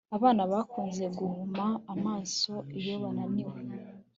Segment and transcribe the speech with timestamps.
[0.17, 3.57] Abana bakunze guhuma amaso iyo bananiwe